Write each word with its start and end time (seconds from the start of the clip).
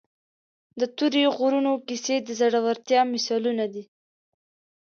د 0.79 0.81
تورې 0.97 1.23
غرونو 1.35 1.71
کیسې 1.87 2.15
د 2.21 2.29
زړورتیا 2.39 3.01
مثالونه 3.13 3.65
دي. 3.73 3.83